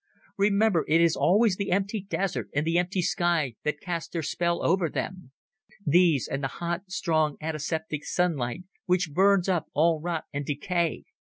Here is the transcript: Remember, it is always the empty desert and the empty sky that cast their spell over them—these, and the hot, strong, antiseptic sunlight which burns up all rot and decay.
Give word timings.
Remember, 0.39 0.83
it 0.87 0.99
is 0.99 1.15
always 1.15 1.57
the 1.57 1.69
empty 1.71 2.01
desert 2.01 2.49
and 2.55 2.65
the 2.65 2.79
empty 2.79 3.03
sky 3.03 3.53
that 3.61 3.79
cast 3.79 4.11
their 4.13 4.23
spell 4.23 4.65
over 4.65 4.89
them—these, 4.89 6.27
and 6.27 6.41
the 6.43 6.47
hot, 6.57 6.89
strong, 6.89 7.37
antiseptic 7.39 8.03
sunlight 8.03 8.63
which 8.87 9.13
burns 9.13 9.47
up 9.47 9.67
all 9.75 10.01
rot 10.01 10.25
and 10.33 10.43
decay. 10.43 11.03